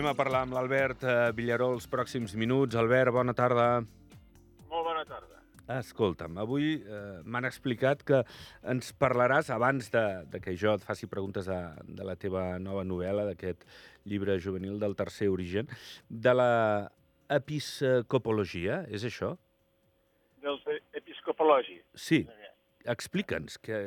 Anem 0.00 0.14
a 0.14 0.16
parlar 0.16 0.38
amb 0.46 0.54
l'Albert 0.56 1.02
eh, 1.04 1.14
Villaró 1.36 1.66
els 1.74 1.84
pròxims 1.92 2.32
minuts. 2.40 2.72
Albert, 2.80 3.12
bona 3.12 3.34
tarda. 3.36 3.82
Molt 4.70 4.86
bona 4.86 5.02
tarda. 5.04 5.42
Escolta'm, 5.74 6.38
avui 6.40 6.70
eh, 6.78 7.00
m'han 7.28 7.44
explicat 7.44 8.00
que 8.08 8.22
ens 8.72 8.94
parlaràs, 8.96 9.50
abans 9.52 9.92
de, 9.92 10.04
de 10.32 10.40
que 10.40 10.54
jo 10.56 10.72
et 10.78 10.86
faci 10.88 11.04
preguntes 11.04 11.50
de, 11.52 11.58
de 12.00 12.08
la 12.08 12.16
teva 12.16 12.46
nova 12.64 12.80
novel·la, 12.88 13.26
d'aquest 13.28 13.68
llibre 14.08 14.38
juvenil 14.40 14.80
del 14.80 14.96
tercer 14.96 15.28
origen, 15.28 15.68
de 16.08 16.32
la 16.32 16.50
episcopologia, 17.36 18.80
és 18.88 19.04
això? 19.04 19.34
Dels 20.40 20.64
e- 20.64 20.80
episcopològics. 21.04 21.84
Sí, 22.08 22.22
explica'ns, 22.88 23.60
què, 23.60 23.84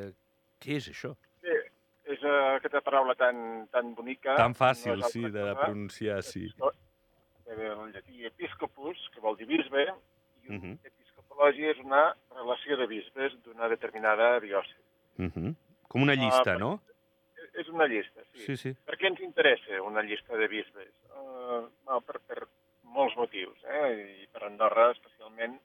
què 0.61 0.77
és 0.77 0.93
això? 0.93 1.15
És 2.23 2.29
uh, 2.29 2.55
aquesta 2.55 2.79
paraula 2.85 3.15
tan, 3.19 3.65
tan 3.73 3.89
bonica... 3.97 4.37
Tan 4.39 4.53
fàcil, 4.55 5.01
no 5.01 5.09
sí, 5.11 5.23
de 5.27 5.41
cosa. 5.43 5.55
pronunciar, 5.59 6.21
sí. 6.23 6.45
Del 7.49 7.91
llatí 7.91 8.23
episcopus, 8.29 9.01
que 9.13 9.19
vol 9.19 9.35
dir 9.37 9.47
bisbe, 9.49 9.83
i 10.43 10.49
un 10.49 10.55
Mhm. 10.55 10.77
episcopologia 10.87 11.71
és 11.71 11.79
una 11.83 12.15
relació 12.31 12.77
de 12.77 12.87
bisbes 12.87 13.35
d'una 13.43 13.67
determinada 13.67 14.39
diòcesi. 14.39 14.79
Uh 15.19 15.25
-huh. 15.27 15.55
Com 15.89 16.01
una 16.03 16.15
llista, 16.15 16.53
Ah, 16.55 16.57
no? 16.57 16.81
És 17.53 17.67
una 17.69 17.85
llista, 17.87 18.21
sí. 18.31 18.39
Sí, 18.45 18.57
sí. 18.57 18.73
Per 18.85 18.97
què 18.97 19.07
ens 19.07 19.19
interessa 19.19 19.81
una 19.81 20.01
llista 20.01 20.35
de 20.37 20.47
bisbes? 20.47 20.89
Uh, 21.11 21.67
no, 21.85 22.01
per, 22.01 22.19
per 22.21 22.47
molts 22.83 23.15
motius, 23.17 23.57
eh? 23.65 24.23
i 24.23 24.27
per 24.27 24.43
Andorra 24.43 24.91
especialment, 24.91 25.59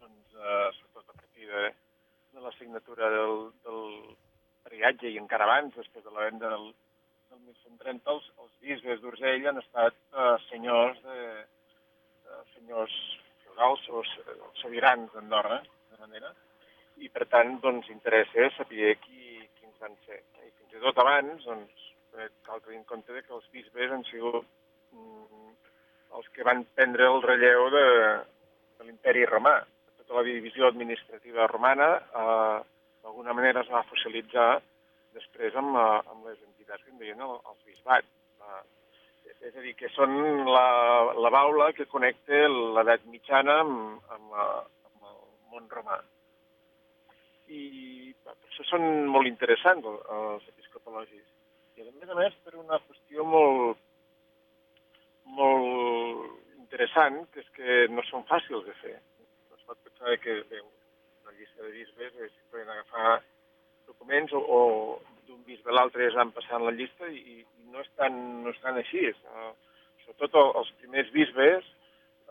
doncs, 0.00 0.34
uh, 0.34 0.72
sobretot 0.72 1.10
a 1.10 1.12
partir 1.12 1.46
de, 1.46 1.74
de 2.32 2.40
la 2.40 2.50
signatura 2.52 3.10
del, 3.10 3.52
del 3.62 4.16
periatge 4.66 5.10
i 5.10 5.18
encara 5.20 5.46
abans, 5.48 5.74
després 5.76 6.04
de 6.04 6.12
la 6.14 6.28
venda 6.28 6.52
del, 6.52 6.68
del 7.30 7.40
1130, 7.46 8.14
els, 8.14 8.28
els 8.44 8.52
bisbes 8.66 9.00
d'Urgell 9.02 9.48
han 9.50 9.60
estat 9.62 9.96
uh, 10.12 10.36
senyors 10.48 11.00
de, 11.06 11.18
uh, 12.28 12.44
senyors 12.54 12.96
feudals 13.44 13.88
o 13.90 14.04
sobirans 14.62 15.12
d'Andorra, 15.14 15.60
de 15.90 16.00
manera, 16.00 16.32
i 17.00 17.08
per 17.08 17.26
tant 17.32 17.56
doncs 17.64 17.88
interessa 17.92 18.50
saber 18.56 18.96
qui, 19.04 19.40
quins 19.58 19.76
van 19.80 19.96
ser. 20.06 20.20
I 20.44 20.50
fins 20.58 20.76
i 20.76 20.82
tot 20.84 20.98
abans, 21.00 21.44
doncs, 21.44 21.86
eh, 22.18 22.28
cal 22.46 22.60
tenir 22.64 22.80
en 22.80 22.88
compte 22.88 23.14
de 23.14 23.22
que 23.24 23.34
els 23.36 23.46
bisbes 23.54 23.92
han 23.94 24.04
sigut 24.10 24.46
mm, 24.92 25.52
els 26.18 26.28
que 26.34 26.46
van 26.46 26.64
prendre 26.76 27.08
el 27.08 27.22
relleu 27.24 27.68
de, 27.72 27.86
de 28.78 28.88
l'imperi 28.88 29.24
romà. 29.30 29.56
Tota 30.02 30.18
la 30.18 30.26
divisió 30.26 30.68
administrativa 30.68 31.48
romana 31.50 31.90
eh, 32.00 32.58
d'alguna 33.02 33.32
manera 33.36 33.62
es 33.64 33.70
va 33.72 33.84
fossilitzar 33.88 34.50
després 35.16 35.56
amb, 35.56 35.76
eh, 35.76 36.00
amb 36.12 36.26
les 36.28 36.38
entitats 36.46 36.84
que 36.84 36.92
en 36.92 36.98
deien 37.02 37.20
el, 37.26 37.34
els 37.52 37.64
bisbats. 37.66 38.06
Eh, 38.40 38.62
és 39.48 39.56
a 39.56 39.60
dir, 39.64 39.74
que 39.78 39.88
són 39.94 40.12
la, 40.48 40.66
la 41.16 41.30
baula 41.32 41.70
que 41.72 41.86
connecta 41.88 42.46
l'edat 42.50 43.04
mitjana 43.08 43.60
amb, 43.62 44.00
amb, 44.12 44.32
la, 44.34 44.46
amb 44.90 45.06
el 45.12 45.20
món 45.52 45.68
romà 45.70 46.00
i 47.50 48.14
per 48.22 48.34
això 48.36 48.64
són 48.68 48.84
molt 49.10 49.26
interessants 49.26 49.86
el- 49.90 50.02
els 50.16 50.48
episcopologis. 50.52 51.24
I 51.76 51.82
a 51.82 51.92
més 51.96 52.10
a 52.10 52.18
més 52.18 52.36
per 52.44 52.54
una 52.60 52.78
qüestió 52.86 53.24
molt, 53.26 53.78
molt 55.38 56.58
interessant, 56.58 57.24
que 57.32 57.40
és 57.42 57.48
que 57.56 57.78
no 57.90 58.04
són 58.10 58.26
fàcils 58.28 58.66
de 58.68 58.74
fer. 58.82 58.96
No 59.50 59.56
es 59.58 59.64
pot 59.66 59.80
pensar 59.86 60.18
que 60.22 60.36
bé, 60.50 60.60
una 61.30 61.38
llista 61.38 61.62
de 61.62 61.70
bisbes 61.70 62.14
s'hi 62.32 62.46
poden 62.50 62.70
agafar 62.70 63.22
documents 63.86 64.32
o, 64.32 64.40
o 64.40 64.60
d'un 65.26 65.42
bisbe 65.46 65.70
a 65.70 65.74
l'altre 65.76 66.06
es 66.06 66.16
van 66.18 66.32
passant 66.34 66.64
la 66.64 66.74
llista 66.74 67.06
i, 67.06 67.20
i 67.34 67.70
no, 67.70 67.82
és 67.84 67.90
tan, 67.98 68.16
no 68.42 68.50
és 68.50 68.58
tan 68.64 68.78
així. 68.80 69.04
Uh, 69.30 69.52
sobretot 70.04 70.38
el, 70.40 70.50
els 70.62 70.72
primers 70.80 71.12
bisbes, 71.14 71.68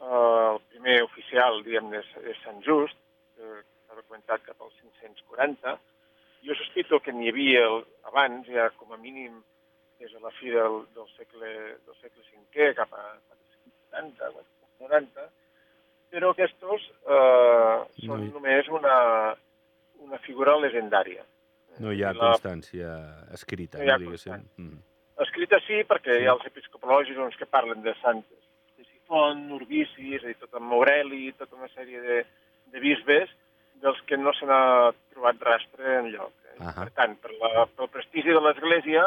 uh, 0.02 0.56
el 0.56 0.60
primer 0.74 0.98
oficial, 1.06 1.62
diguem-ne, 1.64 2.02
és, 2.04 2.12
és 2.34 2.42
Sant 2.44 2.60
Just, 2.66 3.00
que 3.38 3.54
s'ha 3.62 4.00
documentat 4.02 4.44
cap 4.48 4.60
als 4.66 4.76
540. 4.84 5.78
Jo 6.48 6.60
sospito 6.60 7.00
que 7.04 7.16
n'hi 7.16 7.32
havia 7.32 7.64
abans, 8.12 8.48
ja 8.52 8.70
com 8.80 8.92
a 8.96 9.00
mínim 9.00 9.40
des 10.00 10.12
de 10.12 10.20
la 10.24 10.32
fi 10.40 10.52
del, 10.56 10.82
del, 10.96 11.08
segle, 11.16 11.54
del 11.86 12.00
segle 12.04 12.28
V, 12.56 12.74
cap 12.76 12.92
a 12.96 13.06
470, 13.92 14.34
490, 14.80 15.30
però 16.12 16.32
aquests 16.34 16.64
eh, 16.64 17.78
són 18.06 18.20
No 18.20 18.24
hi- 18.26 18.32
només 18.34 18.68
una, 18.74 19.36
una 20.06 20.18
figura 20.26 20.58
legendària. 20.60 21.24
No 21.80 21.92
hi 21.96 22.04
ha 22.04 22.14
La- 22.14 22.32
constància 22.34 22.90
escrita, 23.34 23.78
No 23.78 23.86
hi 23.86 23.90
ha 23.90 23.98
no, 23.98 24.06
diguéssim. 24.06 24.46
Mm. 24.58 24.80
Escrita 25.24 25.60
sí, 25.68 25.82
perquè 25.88 26.22
hi 26.22 26.28
ha 26.28 26.34
els 26.34 26.46
episcopològics 26.48 27.18
doncs, 27.18 27.36
que 27.40 27.46
parlen 27.46 27.82
de 27.84 27.94
santes. 28.02 28.40
De 28.78 28.86
Sifon, 28.88 29.46
Urbici, 29.52 30.14
és 30.16 30.24
a 30.24 30.28
dir, 30.28 30.36
tot 30.40 30.54
amb 30.56 30.72
Aureli, 30.74 31.32
tota 31.38 31.56
una 31.60 31.68
sèrie 31.76 32.00
de, 32.02 32.22
de 32.74 32.80
bisbes 32.84 33.30
dels 33.84 34.00
que 34.08 34.18
no 34.18 34.32
se 34.36 34.46
n'ha 34.48 34.92
trobat 35.14 35.40
rastre 35.42 36.00
en 36.00 36.10
lloc. 36.14 36.32
Eh? 36.52 36.56
Ahà. 36.60 36.86
Per 36.86 36.92
tant, 36.96 37.16
per 37.24 37.32
la, 37.40 37.66
pel 37.76 37.88
prestigi 37.92 38.32
de 38.32 38.40
l'Església, 38.44 39.06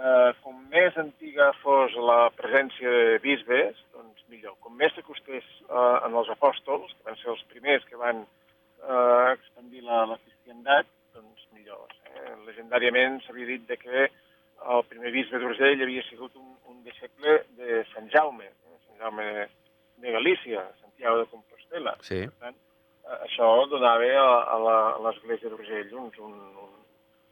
eh, 0.00 0.30
com 0.44 0.56
més 0.72 0.96
antiga 1.00 1.50
fos 1.60 1.94
la 2.10 2.20
presència 2.36 2.92
de 2.96 3.18
bisbes, 3.24 3.78
doncs 3.94 4.24
millor. 4.32 4.56
Com 4.64 4.76
més 4.80 4.94
s'acostés 4.96 5.46
eh, 5.68 5.96
en 6.06 6.16
els 6.16 6.30
apòstols, 6.36 6.94
que 6.96 7.10
van 7.10 7.20
ser 7.20 7.30
els 7.34 7.44
primers 7.52 7.84
que 7.88 8.00
van 8.00 8.24
eh, 8.24 9.26
expandir 9.34 9.84
la, 9.86 10.04
la 10.12 10.18
cristiandat, 10.24 10.88
doncs 11.16 11.46
millor. 11.56 11.86
Eh? 12.14 12.34
Legendàriament 12.48 13.20
s'havia 13.24 13.52
dit 13.52 13.68
de 13.68 13.78
que 13.80 14.08
el 14.70 14.82
primer 14.88 15.12
bisbe 15.14 15.40
d'Urgell 15.40 15.84
havia 15.84 16.02
sigut 16.08 16.34
un, 16.36 16.50
un 16.68 16.82
deixeble 16.84 17.38
de 17.58 17.84
Sant 17.94 18.10
Jaume, 18.12 18.44
eh? 18.44 18.80
Sant 18.86 18.98
Jaume 19.00 19.24
de, 19.24 19.46
de 20.04 20.12
Galícia, 20.16 20.66
Santiago 20.82 21.22
de 21.22 21.30
Compostela. 21.32 21.96
Sí. 22.04 22.20
Per 22.26 22.48
tant, 22.48 22.58
eh, 23.06 23.22
això 23.28 23.48
donava 23.72 24.10
a, 24.24 24.34
a 24.56 25.00
l'església 25.06 25.52
d'Urgell 25.52 25.96
un, 26.02 26.12
un, 26.28 26.36
un, 26.66 26.76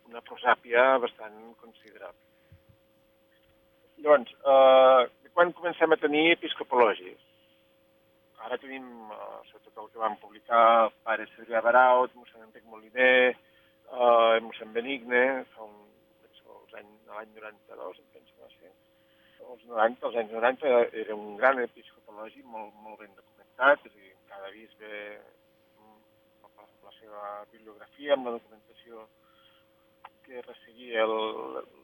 una 0.08 0.24
prosàpia 0.24 0.94
bastant 1.04 1.36
considerable. 1.60 2.24
Llavors, 4.02 4.30
eh, 4.30 5.30
quan 5.34 5.50
comencem 5.52 5.92
a 5.92 5.96
tenir 5.98 6.36
episcopològics? 6.36 7.24
Ara 8.46 8.58
tenim, 8.62 8.84
eh, 9.10 9.38
sobretot 9.48 9.82
el 9.82 9.88
que 9.92 9.98
van 9.98 10.16
publicar 10.22 10.60
el 10.84 10.92
pare 11.02 11.26
Cebrià 11.34 11.62
Baraut, 11.66 12.14
mossèn 12.14 12.44
Enric 12.44 12.64
Moliner, 12.64 13.34
eh, 13.34 14.40
mossèn 14.46 14.72
Benigne, 14.72 15.24
fa 15.54 15.64
un, 15.64 15.74
penso, 16.22 16.60
els 16.60 16.76
l'any 16.76 17.34
92, 17.40 17.98
em 17.98 18.06
penso 18.14 18.32
que 18.36 18.46
va 18.46 18.52
ser. 18.60 18.72
Els 19.48 19.66
90, 19.72 20.06
els 20.06 20.16
anys 20.22 20.32
90 20.32 20.72
era 21.04 21.14
un 21.16 21.36
gran 21.36 21.58
episcopològic 21.66 22.44
molt, 22.44 22.72
molt 22.86 23.00
ben 23.00 23.14
documentat, 23.18 23.84
és 23.84 23.92
a 23.92 23.98
dir, 23.98 24.14
cada 24.30 24.54
bisbe 24.54 24.94
la 26.86 26.96
seva 27.00 27.44
bibliografia, 27.50 28.14
amb 28.14 28.30
la 28.30 28.38
documentació 28.38 29.08
que 30.22 30.42
resseguia 30.46 31.02
el, 31.02 31.16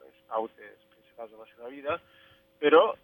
les 0.04 0.26
pautes 0.28 0.93
principals 1.14 1.30
de 1.30 1.38
la 1.38 1.46
seva 1.54 1.68
vida, 1.68 2.00
però 2.58 2.94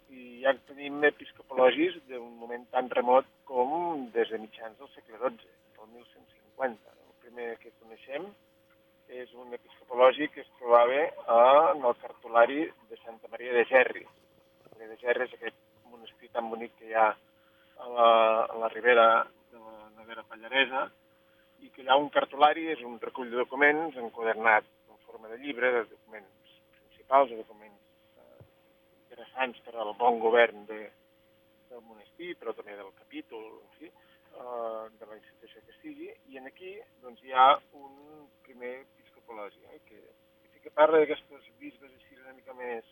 ja 0.41 0.53
tenim 0.67 1.03
episcopològics 1.03 2.01
d'un 2.09 2.37
moment 2.39 2.65
tan 2.71 2.89
remot 2.89 3.25
com 3.45 4.07
des 4.13 4.29
de 4.29 4.37
mitjans 4.37 4.77
del 4.77 4.89
segle 4.95 5.17
XII, 5.17 5.49
el 5.81 5.87
1150. 5.95 6.91
El 6.91 7.13
primer 7.23 7.57
que 7.59 7.71
coneixem 7.79 8.27
és 9.07 9.31
un 9.33 9.53
episcopològic 9.53 10.33
que 10.33 10.41
es 10.41 10.51
trobava 10.59 11.71
en 11.73 11.83
el 11.83 11.95
cartulari 12.01 12.65
de 12.89 12.97
Santa 13.03 13.27
Maria 13.31 13.53
de 13.53 13.65
Gerri. 13.65 14.05
Santa 14.05 14.75
Maria 14.75 14.89
de 14.93 14.99
Gerri 15.01 15.27
és 15.27 15.35
aquest 15.37 15.59
monestir 15.91 16.31
tan 16.31 16.49
bonic 16.49 16.75
que 16.79 16.89
hi 16.89 16.95
ha 16.95 17.09
a 17.11 17.89
la, 17.95 18.09
a 18.45 18.57
la 18.63 18.69
ribera 18.69 19.07
de 19.51 19.59
la 19.59 19.89
Nevera 19.99 20.23
Pallaresa 20.27 20.89
i 21.61 21.69
que 21.69 21.83
allà 21.83 21.99
un 21.99 22.09
cartulari 22.09 22.71
és 22.73 22.81
un 22.81 22.99
recull 22.99 23.29
de 23.29 23.43
documents 23.43 23.97
enquadernat 23.97 24.65
en 24.89 24.97
forma 25.05 25.29
de 25.29 25.37
llibre, 25.43 25.71
de 25.75 25.83
documents 25.91 26.55
principals, 26.79 27.29
de 27.29 27.43
documents 27.43 27.70
interessants 29.11 29.59
per 29.65 29.75
al 29.75 29.91
bon 29.99 30.19
govern 30.23 30.63
de, 30.69 30.79
del 31.69 31.83
monestir, 31.83 32.35
però 32.39 32.53
també 32.55 32.77
del 32.77 32.93
capítol, 32.95 33.43
en 33.59 33.75
fi, 33.77 33.89
eh, 33.91 34.85
de 34.99 35.09
la 35.09 35.17
institució 35.17 35.61
que 35.65 35.75
sigui, 35.81 36.07
i 36.31 36.39
en 36.39 36.47
aquí 36.47 36.77
doncs, 37.03 37.19
hi 37.23 37.35
ha 37.35 37.49
un 37.75 38.29
primer 38.45 38.73
episcopologi, 38.85 39.59
eh, 39.67 39.81
que, 39.89 39.99
que 40.63 40.73
parla 40.77 41.01
d'aquestos 41.01 41.43
bisbes 41.59 41.91
així 41.91 42.19
una 42.21 42.37
mica 42.37 42.55
més, 42.55 42.87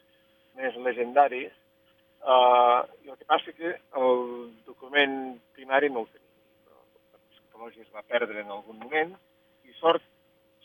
més 0.59 0.75
legendaris, 0.83 1.55
eh, 2.19 2.79
i 3.05 3.13
el 3.13 3.15
que 3.15 3.29
passa 3.31 3.55
que 3.55 3.77
el 4.03 4.23
document 4.67 5.39
primari 5.55 5.91
no 5.93 6.03
el 6.03 6.11
tenim. 6.11 6.27
L'episcopologia 7.15 7.87
es 7.87 7.95
va 7.95 8.03
perdre 8.03 8.43
en 8.43 8.51
algun 8.57 8.83
moment, 8.83 9.15
i 9.63 9.79
sort, 9.79 10.03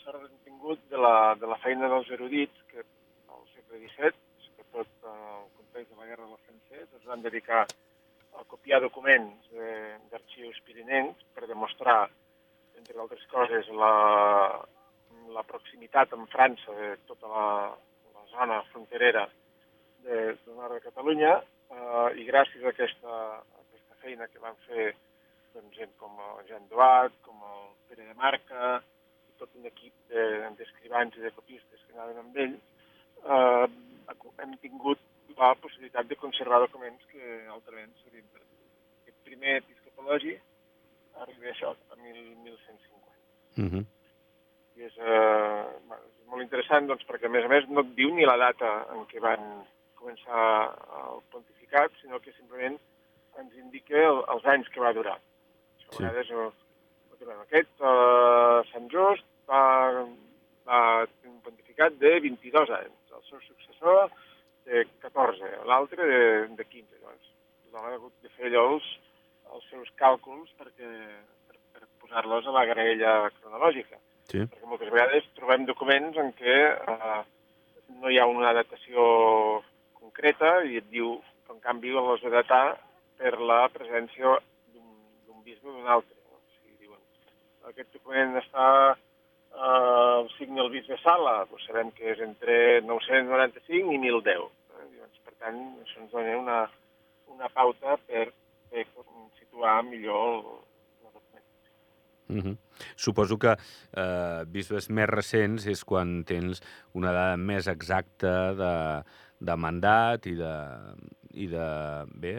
sort 0.02 0.26
hem 0.26 0.38
tingut 0.48 0.82
de 0.90 0.98
la, 0.98 1.16
de 1.38 1.46
la 1.46 1.62
feina 1.62 1.90
dels 1.94 2.10
erudits 2.18 2.70
que 2.72 2.82
al 2.82 3.46
segle 3.54 3.84
XVII, 3.86 4.23
sobretot 4.74 5.04
el 5.04 5.50
context 5.56 5.90
de 5.90 5.96
la 5.96 6.06
Guerra 6.06 6.26
del 6.26 6.38
Francès, 6.46 6.88
es 6.98 7.04
van 7.06 7.22
dedicar 7.22 7.66
a 8.34 8.44
copiar 8.44 8.80
documents 8.80 9.46
eh, 9.52 9.96
d'arxius 10.10 10.58
pirinencs 10.66 11.22
per 11.34 11.46
demostrar, 11.46 12.10
entre 12.76 12.98
altres 12.98 13.24
coses, 13.30 13.68
la, 13.68 14.64
la 15.30 15.44
proximitat 15.46 16.12
amb 16.12 16.30
França 16.30 16.74
de 16.74 16.96
tota 17.06 17.30
la, 17.30 17.46
la 18.16 18.26
zona 18.32 18.62
fronterera 18.72 19.28
de, 20.02 20.34
del 20.42 20.56
nord 20.56 20.74
de 20.74 20.82
Catalunya 20.88 21.36
eh, 21.38 22.08
i 22.18 22.26
gràcies 22.26 22.64
a 22.64 22.74
aquesta, 22.74 23.14
a 23.38 23.62
aquesta 23.62 24.02
feina 24.02 24.26
que 24.26 24.42
van 24.42 24.58
fer 24.66 24.90
doncs, 25.54 25.78
gent 25.78 25.94
com 26.02 26.18
el 26.18 26.44
Jean 26.50 26.66
Duat, 26.68 27.14
com 27.22 27.38
el 27.46 27.66
Pere 27.88 28.10
de 28.10 28.18
Marca, 28.18 28.80
i 29.30 29.38
tot 29.38 29.54
un 29.54 29.70
equip 29.70 29.94
d'escrivans 30.10 31.14
de, 31.14 31.22
i 31.22 31.28
de 31.28 31.36
copistes 31.38 31.86
que 31.86 31.94
anaven 31.94 32.24
amb 32.24 32.42
ell, 32.42 32.62
eh, 33.22 33.92
hem 34.42 34.56
tingut 34.62 35.00
la 35.38 35.54
possibilitat 35.60 36.08
de 36.08 36.16
conservar 36.16 36.60
documents 36.62 37.04
que 37.10 37.38
altrament 37.50 37.92
s'haurien 38.00 38.26
perdut. 38.32 38.58
Aquest 39.02 39.22
primer 39.28 39.56
episcopologi 39.62 40.36
arriba 41.22 41.50
això, 41.50 41.74
a 41.90 41.96
1150. 41.96 43.12
Mm 43.56 43.68
-hmm. 43.70 43.84
I 44.76 44.82
és, 44.82 44.96
eh, 44.98 45.64
és 46.20 46.26
molt 46.26 46.42
interessant 46.42 46.86
doncs, 46.86 47.06
perquè, 47.06 47.26
a 47.26 47.28
més 47.28 47.44
a 47.44 47.48
més, 47.48 47.68
no 47.68 47.80
et 47.80 47.94
diu 47.94 48.14
ni 48.14 48.24
la 48.26 48.36
data 48.36 48.86
en 48.94 49.06
què 49.06 49.20
van 49.20 49.64
començar 49.94 50.74
el 51.00 51.22
pontificat, 51.30 51.90
sinó 52.00 52.20
que 52.20 52.32
simplement 52.32 52.78
ens 53.38 53.54
indica 53.54 53.96
el, 53.96 54.24
els 54.28 54.44
anys 54.44 54.68
que 54.68 54.80
va 54.80 54.92
durar. 54.92 55.18
Això 55.78 55.90
sí. 55.92 56.04
a 56.04 56.08
vegades 56.08 56.30
ho, 56.30 56.52
ho 57.10 57.16
trobem. 57.16 57.40
Aquest, 57.40 57.72
uh, 57.80 58.64
Sant 58.72 58.90
Just, 58.90 59.24
va, 59.48 59.62
va 60.66 61.06
tenir 61.06 61.34
un 61.34 61.40
pontificat 61.40 61.92
de 61.92 62.20
22 62.20 62.70
anys. 62.70 62.98
Seu 63.34 63.42
successor, 63.48 64.12
de 64.64 64.84
14, 65.02 65.48
l'altre 65.66 66.06
de, 66.06 66.18
de 66.54 66.64
15. 66.64 67.00
Doncs 67.02 67.30
tothom 67.64 67.88
ha 67.88 67.94
hagut 67.96 68.12
de 68.22 68.30
fer 68.36 68.46
allò 68.46 68.62
els, 68.76 68.86
els 69.56 69.64
seus 69.72 69.88
càlculs 69.98 70.52
perquè, 70.60 70.90
per, 71.48 71.58
per 71.74 71.88
posar-los 72.04 72.46
a 72.46 72.54
la 72.54 72.62
graella 72.70 73.14
cronològica. 73.40 73.98
Sí. 74.30 74.44
Perquè 74.44 74.70
moltes 74.70 74.92
vegades 74.94 75.26
trobem 75.34 75.66
documents 75.66 76.20
en 76.22 76.30
què 76.38 76.58
eh, 76.78 77.18
no 77.98 78.12
hi 78.12 78.20
ha 78.22 78.28
una 78.30 78.54
datació 78.54 79.08
concreta 79.98 80.60
i 80.70 80.78
et 80.78 80.86
diu 80.94 81.16
que 81.44 81.56
en 81.56 81.58
canvi 81.64 81.96
els 81.98 82.22
de 82.22 82.30
datar 82.36 82.64
per 83.18 83.34
la 83.40 83.64
presència 83.74 84.36
d'un 84.70 85.42
bisbe 85.42 85.72
o 85.72 85.74
d'un 85.74 85.90
altre. 85.98 86.14
No? 86.22 86.38
O 86.38 86.60
sigui, 86.60 86.86
diuen, 86.86 87.02
aquest 87.72 87.90
document 87.98 88.38
està 88.44 88.68
eh, 89.54 90.20
el 90.20 90.28
signe 90.36 90.60
el 90.64 90.70
bisbe 90.74 90.98
Sala, 91.02 91.44
doncs 91.50 91.66
sabem 91.68 91.90
que 91.96 92.10
és 92.12 92.20
entre 92.26 92.80
995 92.86 93.94
i 93.94 94.02
1010. 94.02 94.44
Eh? 94.78 94.86
Doncs, 94.98 95.24
per 95.24 95.34
tant, 95.38 95.62
això 95.84 96.02
ens 96.02 96.12
dona 96.12 96.36
una, 96.42 96.60
una 97.34 97.50
pauta 97.54 97.98
per, 98.06 98.28
per 98.70 98.86
situar 99.40 99.80
millor 99.88 100.30
el, 100.34 100.54
Mm 102.26 102.40
-hmm. 102.40 102.56
Suposo 102.96 103.38
que 103.38 103.52
eh, 103.52 104.44
bisbes 104.46 104.88
més 104.88 105.08
recents 105.08 105.66
és 105.66 105.84
quan 105.84 106.24
tens 106.24 106.62
una 106.94 107.12
dada 107.12 107.36
més 107.36 107.66
exacta 107.66 108.54
de, 108.54 109.02
de 109.38 109.56
mandat 109.56 110.26
i 110.26 110.34
de, 110.34 110.54
i 111.34 111.46
de 111.46 111.68
bé, 112.14 112.34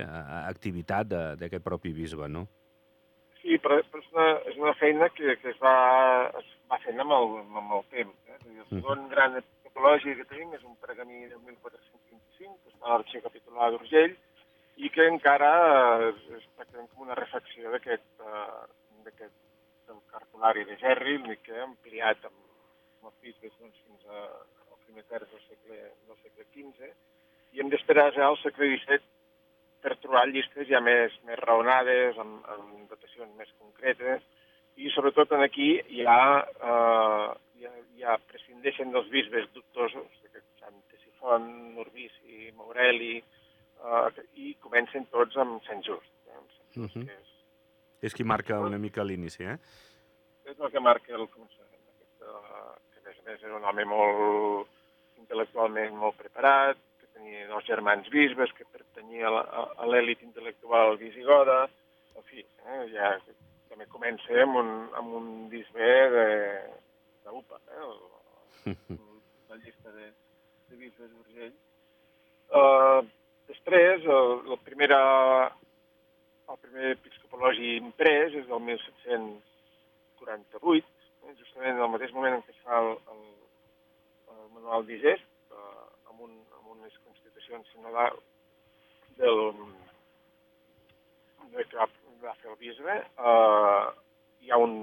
activitat 0.54 1.08
d'aquest 1.40 1.64
propi 1.64 1.94
bisbe, 1.94 2.28
no? 2.28 2.48
Sí, 3.42 3.60
però, 3.62 3.78
però 3.92 4.02
és, 4.02 4.10
una, 4.12 4.28
és 4.50 4.58
una 4.58 4.74
feina 4.74 5.10
que, 5.10 5.36
que 5.38 5.50
es, 5.50 5.60
va, 5.62 6.32
es 6.40 6.48
va 6.65 6.65
fent 6.86 7.02
amb 7.04 7.16
el, 7.18 7.36
amb 7.62 7.76
el 7.80 7.84
temps. 7.94 8.22
Eh? 8.30 8.38
És 8.38 8.46
dir, 8.46 8.60
el 8.62 8.70
segon 8.72 9.04
mm. 9.04 9.12
gran 9.14 9.40
episcopologi 9.42 10.16
que 10.20 10.30
tenim 10.32 10.56
és 10.58 10.64
un 10.68 10.78
pergamí 10.86 11.26
de 11.26 11.42
1425, 11.42 12.56
que 12.64 12.74
està 12.74 12.88
a 12.88 12.96
l'arxiu 12.96 13.26
capitular 13.26 13.72
d'Urgell, 13.74 14.16
i 14.76 14.92
que 14.92 15.08
encara 15.08 15.52
és 16.12 16.48
pràcticament 16.58 16.90
com 16.92 17.06
una 17.06 17.16
reflexió 17.20 17.72
d'aquest 17.72 18.26
uh, 18.26 18.66
del 19.06 20.02
cartulari 20.12 20.66
de 20.66 20.76
Gerri, 20.82 21.18
que 21.46 21.56
ha 21.56 21.64
ampliat 21.64 22.24
amb, 22.28 22.40
amb 23.00 23.12
els 23.12 23.20
bisbes 23.24 23.54
doncs, 23.60 23.82
fins 23.86 24.08
a, 24.10 24.24
al 24.72 24.80
primer 24.88 25.06
terç 25.12 25.30
del 25.32 25.44
segle, 25.48 25.82
del 26.10 26.18
segle 26.24 26.48
XV, 26.56 26.90
i 27.56 27.62
hem 27.62 27.70
d'esperar 27.72 28.10
ja 28.18 28.28
al 28.28 28.40
segle 28.42 28.72
XVII 28.74 29.04
per 29.86 29.96
trobar 30.02 30.26
llistes 30.32 30.68
ja 30.68 30.82
més, 30.82 31.14
més 31.30 31.40
raonades, 31.44 32.18
amb, 32.22 32.42
amb 32.56 32.90
datacions 32.90 33.36
més 33.38 33.52
concretes, 33.62 34.26
i 34.76 34.92
sobretot 34.92 35.32
en 35.32 35.44
aquí 35.46 35.70
ja, 35.96 36.20
eh, 36.44 37.28
ja, 37.62 37.72
ja 38.00 38.18
prescindeixen 38.32 38.92
dels 38.94 39.10
bisbes 39.14 39.48
dubtosos, 39.56 40.08
Sant 40.60 40.82
Tesifont, 40.92 41.78
Urbís 41.82 42.14
i 42.28 42.52
Maureli, 42.58 43.18
eh, 43.20 44.24
i 44.42 44.56
comencen 44.64 45.08
tots 45.12 45.38
amb 45.42 45.64
Sant 45.68 45.84
Just. 45.86 46.12
Eh, 46.28 46.42
Sant 46.58 46.72
Just 46.74 46.96
uh 46.96 47.02
-huh. 47.02 47.06
que 47.06 47.20
és, 47.22 47.30
és 48.02 48.14
qui 48.14 48.24
marca 48.24 48.60
una 48.60 48.78
mica 48.78 49.04
l'inici, 49.04 49.44
eh? 49.44 49.58
És 50.46 50.60
el 50.60 50.72
que 50.72 50.80
marca 50.80 51.14
el 51.14 51.28
començament. 51.30 51.82
Aquest, 51.96 52.22
uh, 52.22 52.76
que 52.92 53.00
a 53.00 53.04
més 53.08 53.20
a 53.20 53.30
més 53.30 53.44
era 53.44 53.56
un 53.56 53.64
home 53.64 53.86
molt 53.86 54.68
intel·lectualment 55.18 55.96
molt 55.96 56.18
preparat, 56.18 56.78
tenia 57.16 57.48
dos 57.48 57.66
germans 57.66 58.10
bisbes 58.10 58.52
que 58.54 58.66
pertanyia 58.66 59.28
a 59.28 59.86
l'èlit 59.88 60.22
intel·lectual 60.22 60.98
visigoda, 60.98 61.70
en 62.16 62.24
fi, 62.24 62.44
eh, 62.44 62.84
ja 62.94 63.16
també 63.76 63.92
comença 63.92 64.32
amb 64.40 64.56
un, 64.62 64.70
amb 64.96 65.10
un 65.20 65.52
bisbe 65.52 65.90
de, 66.16 66.28
d'UPA, 67.28 67.58
eh, 67.68 67.84
el, 67.84 68.00
la 69.52 69.58
llista 69.60 69.92
de, 69.92 70.08
de 70.70 70.76
bisbes 70.80 71.12
d'Urgell. 71.12 71.58
Uh, 72.56 73.04
després, 73.52 74.00
el, 74.08 74.48
el, 74.48 74.56
primera, 74.64 75.02
el 76.48 76.58
primer 76.64 76.96
episcopologi 76.96 77.76
imprès 77.82 78.32
és 78.40 78.48
del 78.48 78.62
1748, 78.72 80.88
eh, 81.28 81.36
justament 81.44 81.76
en 81.76 81.84
el 81.84 81.92
mateix 81.98 82.12
moment 82.16 82.40
en 82.40 82.44
què 82.48 82.56
es 82.56 82.64
fa 82.64 82.80
el, 82.80 82.96
el, 83.12 83.22
el 84.38 84.48
manual 84.56 84.88
d'Igest, 84.88 85.28
decisions 87.46 87.68
sinodals 87.74 88.24
del, 89.18 89.54
de 91.54 91.64
que 91.70 91.78
va 92.24 92.36
fer 92.42 92.52
el 92.52 92.58
bisbe, 92.62 92.96
eh, 93.32 93.86
hi 94.42 94.52
ha 94.52 94.58
un 94.62 94.76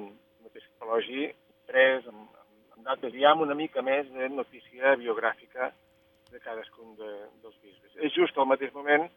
episcopologi 0.47 1.31
pres 1.69 2.07
amb, 2.11 2.29
amb 2.75 2.85
dates, 2.89 3.15
hi 3.15 3.25
ha 3.25 3.35
una 3.35 3.57
mica 3.59 3.83
més 3.83 4.09
de 4.13 4.29
notícia 4.29 4.97
biogràfica 5.01 5.71
de 6.33 6.41
cadascun 6.41 6.95
de, 6.99 7.11
dels 7.43 7.59
bisbes. 7.63 7.97
És 8.07 8.15
just 8.17 8.39
al 8.39 8.49
mateix 8.51 8.73
moment 8.75 9.09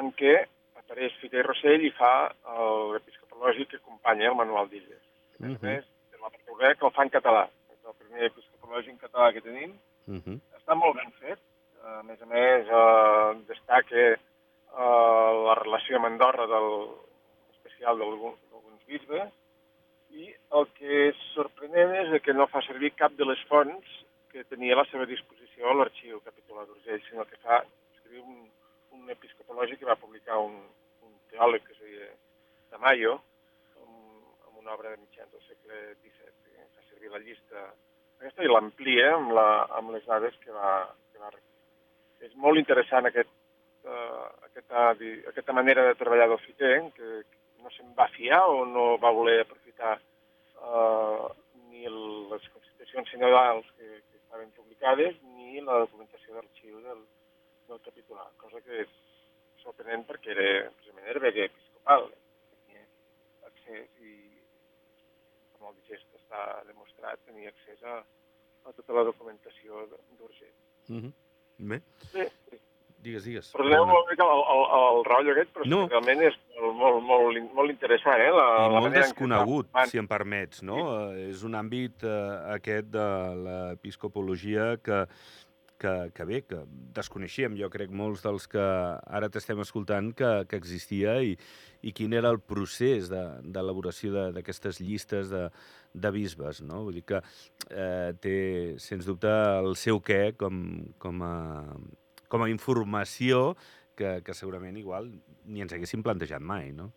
en 0.00 0.12
què 0.18 0.34
apareix 0.80 1.16
Fita 1.20 1.40
i 1.40 1.46
Rossell 1.46 1.84
i 1.86 1.92
fa 1.98 2.12
l'episcopologi 2.92 3.66
que 3.70 3.80
acompanya 3.80 4.30
el 4.30 4.38
manual 4.38 4.70
d'Illes. 4.70 5.02
A 5.38 5.46
més, 5.46 5.56
uh 5.56 5.58
-huh. 5.60 5.78
és 5.78 6.20
la 6.20 6.74
que 6.74 6.86
el 6.86 6.92
fa 6.92 7.02
en 7.02 7.10
català. 7.10 7.48
És 7.72 7.80
el 7.84 7.94
primer 7.98 8.24
episcopologi 8.26 8.90
en 8.90 8.98
català 8.98 9.32
que 9.32 9.40
tenim. 9.40 9.78
Uh 10.06 10.20
-huh. 10.20 10.40
Està 10.58 10.74
molt 10.74 10.96
ben 10.96 11.10
fet, 11.20 11.38
a 11.84 12.02
més 12.02 12.20
a 12.22 12.26
més, 12.26 12.66
eh, 12.66 13.44
destaca 13.48 13.96
eh, 13.96 14.18
la 15.46 15.54
relació 15.54 15.96
amb 15.96 16.06
Andorra 16.06 16.46
del, 16.46 16.70
especial 17.74 17.98
d'alguns 17.98 18.86
bisbes, 18.86 19.32
i 20.14 20.30
el 20.54 20.66
que 20.78 21.08
és 21.10 21.22
sorprenent 21.34 21.94
és 22.04 22.22
que 22.22 22.32
no 22.32 22.46
fa 22.46 22.62
servir 22.62 22.94
cap 22.94 23.12
de 23.18 23.26
les 23.26 23.40
fonts 23.50 23.86
que 24.30 24.44
tenia 24.44 24.74
a 24.74 24.82
la 24.82 24.86
seva 24.90 25.06
disposició 25.06 25.70
a 25.70 25.74
l'arxiu 25.74 26.20
capitular 26.22 26.66
d'Urgell, 26.66 27.02
sinó 27.08 27.24
que 27.26 27.38
fa 27.42 27.62
escriu 27.94 28.22
un, 28.22 28.44
un 28.94 29.10
episcopològic 29.10 29.80
que 29.80 29.90
va 29.90 29.98
publicar 29.98 30.38
un, 30.38 30.54
un 31.02 31.14
teòleg 31.30 31.66
que 31.66 31.74
es 31.74 31.80
deia 31.82 32.10
Tamayo, 32.70 33.18
amb, 33.82 34.22
amb 34.46 34.58
una 34.62 34.74
obra 34.74 34.94
de 34.94 35.02
mitjans 35.02 35.30
del 35.32 35.42
segle 35.48 35.80
XVII, 36.02 36.34
que 36.46 36.68
fa 36.74 36.88
servir 36.92 37.10
la 37.10 37.22
llista 37.22 37.66
aquesta 38.20 38.44
i 38.46 38.50
l'amplia 38.50 39.14
amb, 39.16 39.34
la, 39.36 39.48
amb 39.78 39.90
les 39.94 40.06
dades 40.06 40.36
que 40.42 40.54
va, 40.54 40.74
que 41.12 41.22
va 41.22 41.32
és 42.24 42.34
molt 42.40 42.56
interessant 42.56 43.10
aquest, 43.10 43.30
uh, 43.84 44.30
aquesta, 44.46 44.92
aquesta 45.34 45.56
manera 45.56 45.84
de 45.90 45.98
treballar 45.98 46.30
del 46.30 46.40
FITE, 46.46 46.70
que 46.96 47.10
no 47.64 47.72
se'n 47.72 47.94
va 47.98 48.06
fiar 48.12 48.42
o 48.52 48.64
no 48.68 48.84
va 49.02 49.12
voler 49.18 49.38
aprofitar 49.42 49.94
uh, 50.60 51.28
ni 51.70 51.88
les 51.88 52.48
constitucions 52.54 53.10
sinodals 53.10 53.66
que, 53.78 53.88
que 54.10 54.20
estaven 54.20 54.52
publicades 54.58 55.16
ni 55.34 55.62
la 55.64 55.80
documentació 55.84 56.36
d'arxiu 56.36 56.82
del, 56.84 57.00
del 57.70 57.80
capitular, 57.86 58.28
cosa 58.42 58.60
que 58.66 58.84
és 58.84 58.92
sorprenent 59.64 60.04
perquè 60.08 60.34
era, 60.34 60.48
precisament 60.76 61.10
era 61.12 61.24
veguer 61.24 61.48
episcopal, 61.48 62.10
tenia 62.52 62.84
accés 63.48 64.04
i 64.04 64.14
com 65.54 65.70
el 65.70 65.78
digest 65.80 66.20
està 66.20 66.44
demostrat, 66.68 67.22
tenia 67.24 67.52
accés 67.54 67.82
a, 67.88 68.02
a 68.68 68.76
tota 68.76 69.00
la 69.00 69.08
documentació 69.10 69.86
d'urgent. 69.92 70.56
Mm 70.88 71.00
-hmm. 71.00 71.12
Bé. 71.70 71.80
Sí. 72.12 72.60
Digues, 73.04 73.26
digues. 73.28 73.50
Perdoneu 73.52 73.84
molt 73.88 74.10
el, 74.14 74.22
el, 74.24 74.62
el 74.78 75.02
rotllo 75.04 75.32
aquest, 75.34 75.50
però 75.52 75.68
no. 75.68 75.82
realment 75.90 76.22
és 76.30 76.36
molt, 76.56 77.02
molt, 77.04 77.38
molt 77.56 77.72
interessant, 77.72 78.22
eh? 78.22 78.30
La, 78.32 78.44
I 78.64 78.72
la 78.72 78.80
molt 78.80 78.96
desconegut, 78.96 79.68
que... 79.74 79.86
si 79.90 80.00
em 80.00 80.08
permets, 80.08 80.62
no? 80.64 80.78
Sí. 80.80 80.84
Uh, 80.88 81.24
és 81.34 81.42
un 81.44 81.58
àmbit 81.58 82.06
uh, 82.08 82.14
aquest 82.54 82.88
de 82.94 83.08
l'episcopologia 83.44 84.70
que, 84.84 85.02
que, 85.84 85.92
que 86.16 86.26
bé, 86.30 86.40
que 86.48 86.62
desconeixíem, 86.96 87.58
jo 87.60 87.68
crec, 87.72 87.92
molts 87.92 88.24
dels 88.24 88.46
que 88.48 88.64
ara 88.64 89.28
t'estem 89.32 89.60
escoltant, 89.60 90.08
que, 90.16 90.30
que 90.48 90.60
existia 90.60 91.18
i, 91.20 91.34
i 91.84 91.92
quin 91.96 92.16
era 92.16 92.30
el 92.32 92.40
procés 92.40 93.10
d'elaboració 93.12 94.30
d'aquestes 94.36 94.80
llistes 94.80 95.28
de, 95.34 95.42
de 95.92 96.14
bisbes, 96.14 96.62
no? 96.64 96.86
Vull 96.86 97.02
dir 97.02 97.04
que 97.12 97.20
eh, 97.68 98.14
té, 98.24 98.38
sens 98.80 99.04
dubte, 99.10 99.34
el 99.60 99.76
seu 99.76 100.00
què 100.00 100.22
com, 100.40 100.64
com 101.04 101.20
a 101.26 101.34
com 102.34 102.42
a 102.42 102.50
informació 102.50 103.54
que, 103.94 104.18
que 104.26 104.34
segurament 104.34 104.76
igual 104.80 105.06
ni 105.46 105.62
ens 105.62 105.74
haguéssim 105.76 106.02
plantejat 106.02 106.42
mai, 106.42 106.72
no? 106.74 106.90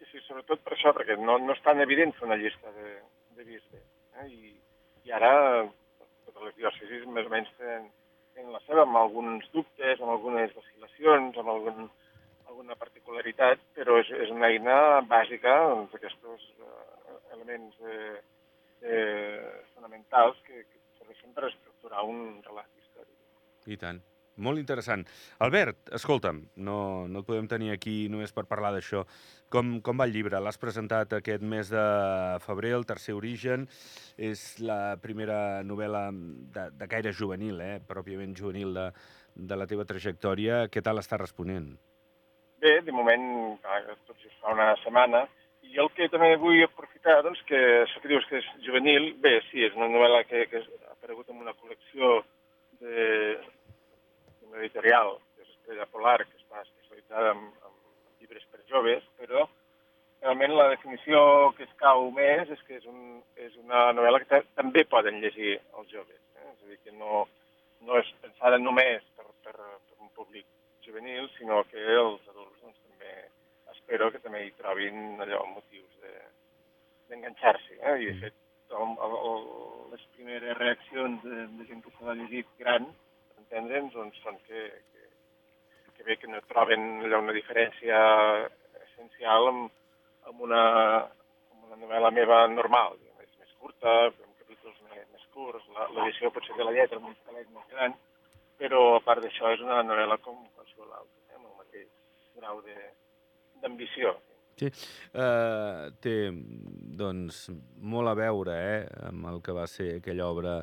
Sí, 0.00 0.08
sí, 0.10 0.22
sobretot 0.26 0.64
per 0.66 0.74
això, 0.74 0.90
perquè 0.96 1.14
no, 1.20 1.38
no 1.38 1.54
és 1.54 1.62
tan 1.62 1.80
evident 1.84 2.14
fer 2.18 2.26
una 2.26 2.40
llista 2.40 2.74
de, 2.74 2.96
de 3.38 3.46
bisbes. 3.46 3.86
Eh? 4.18 4.26
I, 4.26 4.52
I 5.06 5.14
ara 5.18 5.32
totes 6.26 6.42
les 6.48 6.58
diòcesis 6.58 7.06
més 7.06 7.30
o 7.30 7.32
menys 7.32 7.54
tenen, 7.60 7.88
tenen 8.34 8.54
la 8.56 8.62
seva, 8.66 8.82
amb 8.86 8.98
alguns 8.98 9.46
dubtes, 9.54 10.00
amb 10.00 10.16
algunes 10.16 10.54
vacil·lacions, 10.58 11.38
amb 11.38 11.54
algun, 11.54 11.90
alguna 12.50 12.78
particularitat, 12.82 13.62
però 13.78 14.00
és, 14.02 14.10
és 14.26 14.34
una 14.34 14.50
eina 14.50 14.76
bàsica 15.08 15.54
d'aquests 15.94 16.30
uh, 16.66 17.18
elements 17.36 17.78
de, 17.78 17.98
de, 18.82 19.02
fonamentals 19.76 20.40
que, 20.48 20.64
que 20.66 20.82
serveixen 20.98 21.36
per 21.36 21.50
estructurar 21.52 22.08
un 22.10 22.40
relat 22.42 22.70
històric. 22.82 23.20
I 23.70 23.78
tant. 23.78 24.02
Molt 24.40 24.56
interessant. 24.56 25.04
Albert, 25.44 25.90
escolta'm, 25.92 26.38
no, 26.64 26.76
no 27.08 27.20
et 27.20 27.26
podem 27.28 27.48
tenir 27.50 27.72
aquí 27.74 28.08
només 28.08 28.32
per 28.32 28.46
parlar 28.48 28.70
d'això. 28.72 29.02
Com, 29.52 29.74
com 29.84 30.00
va 30.00 30.06
el 30.08 30.14
llibre? 30.16 30.40
L'has 30.40 30.56
presentat 30.56 31.12
aquest 31.12 31.44
mes 31.44 31.68
de 31.68 31.84
febrer, 32.46 32.72
el 32.78 32.88
tercer 32.88 33.12
origen. 33.18 33.68
És 34.16 34.56
la 34.64 34.96
primera 35.02 35.60
novel·la 35.68 36.06
de, 36.56 36.66
de 36.80 36.88
gaire 36.88 37.12
juvenil, 37.12 37.60
eh? 37.60 37.76
pròpiament 37.88 38.32
juvenil 38.38 38.72
de, 38.78 38.88
de 39.36 39.60
la 39.60 39.68
teva 39.68 39.84
trajectòria. 39.84 40.64
Què 40.72 40.80
tal 40.80 41.02
està 41.02 41.20
responent? 41.20 41.74
Bé, 42.62 42.78
de 42.86 42.92
moment, 42.94 43.58
tot 44.06 44.16
just 44.16 44.38
fa 44.40 44.56
una 44.56 44.72
setmana, 44.80 45.26
i 45.72 45.78
el 45.82 45.88
que 45.96 46.08
també 46.12 46.34
vull 46.40 46.62
aprofitar, 46.64 47.20
doncs, 47.26 47.40
que 47.48 47.58
això 47.82 48.00
que 48.00 48.10
dius 48.10 48.24
que 48.30 48.40
és 48.40 48.48
juvenil, 48.64 49.12
bé, 49.20 49.40
sí, 49.50 49.64
és 49.66 49.74
una 49.76 49.88
novel·la 49.92 50.22
que, 50.28 50.46
que 50.50 50.62
ha 50.62 50.92
aparegut 50.94 51.28
en 51.32 51.40
una 51.42 51.54
col·lecció 51.58 52.20
de, 52.82 53.36
una 54.52 54.60
editorial, 54.60 55.16
que 55.34 55.46
és 55.46 55.50
Estrella 55.56 55.88
Polar, 55.88 56.20
que 56.28 56.36
està 56.36 56.60
especialitzada 56.60 57.32
en, 57.32 57.44
en 57.64 57.76
llibres 58.20 58.44
per 58.52 58.60
joves, 58.68 59.04
però 59.18 59.46
realment 60.22 60.54
la 60.54 60.68
definició 60.70 61.22
que 61.56 61.64
es 61.64 61.72
cau 61.80 62.10
més 62.14 62.50
és 62.52 62.60
que 62.68 62.76
és, 62.78 62.84
un, 62.86 63.22
és 63.40 63.54
una 63.64 63.88
novel·la 63.96 64.20
que 64.22 64.42
també 64.58 64.84
poden 64.90 65.22
llegir 65.24 65.56
els 65.56 65.88
joves. 65.90 66.20
Eh? 66.36 66.50
És 66.52 66.66
a 66.66 66.68
dir, 66.68 66.78
que 66.84 66.92
no, 66.98 67.24
no 67.88 67.98
és 67.98 68.12
pensada 68.22 68.60
només 68.60 69.06
per, 69.16 69.26
per, 69.46 69.56
per 69.56 69.98
un 69.98 70.12
públic 70.18 70.46
juvenil, 70.84 71.30
sinó 71.38 71.62
que 71.70 71.80
els 71.80 72.28
adults 72.28 72.60
doncs, 72.60 72.78
també 72.90 73.16
espero 73.72 74.10
que 74.12 74.20
també 74.22 74.44
hi 74.44 74.54
trobin 74.60 75.24
allò 75.24 75.46
motius 75.48 75.96
d'enganxar-s'hi. 77.08 77.80
De, 77.80 77.86
eh? 77.88 77.96
I 78.04 78.10
de 78.12 78.18
fet, 78.26 78.36
el, 78.72 78.92
el, 79.08 79.16
el, 79.30 79.48
les 79.94 80.04
primeres 80.18 80.60
reaccions 80.60 81.24
de, 81.24 81.48
de 81.56 81.66
gent 81.70 81.82
que 81.84 81.96
se 81.96 82.06
l'ha 82.06 82.20
llegit 82.20 82.52
gran 82.60 82.92
entendre'ns, 83.42 83.94
doncs 83.94 84.18
són 84.24 84.38
que, 84.46 84.64
que, 84.92 85.08
que 85.96 86.06
bé 86.08 86.18
que 86.20 86.30
no 86.30 86.42
troben 86.50 87.04
allà 87.04 87.20
una 87.22 87.36
diferència 87.36 87.98
essencial 88.84 89.50
amb, 89.50 89.68
amb, 90.30 90.44
una, 90.48 90.62
amb 91.52 91.66
una 91.68 91.80
novel·la 91.84 92.12
meva 92.14 92.44
normal. 92.54 92.98
És 93.24 93.34
més 93.40 93.52
curta, 93.60 93.98
amb 94.08 94.40
capítols 94.40 94.80
més, 94.88 95.06
més 95.12 95.28
curts, 95.34 95.68
l'edició 95.96 96.32
potser 96.34 96.56
de 96.58 96.68
la 96.68 96.74
lletra 96.78 97.00
amb 97.00 97.12
un 97.12 97.20
talet 97.26 97.48
més 97.54 97.70
gran, 97.74 97.96
però 98.62 98.82
a 98.96 99.04
part 99.04 99.24
d'això 99.24 99.54
és 99.54 99.64
una 99.64 99.82
novel·la 99.86 100.18
com 100.24 100.42
qualsevol 100.54 100.90
altra, 100.90 101.22
eh, 101.28 101.38
amb 101.38 101.48
el 101.48 101.56
mateix 101.64 101.88
grau 102.38 102.62
d'ambició. 103.62 104.14
Sí, 104.60 104.68
uh, 105.16 105.88
té 106.04 106.16
doncs, 107.00 107.46
molt 107.80 108.10
a 108.10 108.16
veure 108.18 108.56
eh, 108.58 108.82
amb 109.08 109.30
el 109.30 109.40
que 109.42 109.54
va 109.56 109.64
ser 109.66 109.96
aquella 109.96 110.28
obra 110.28 110.58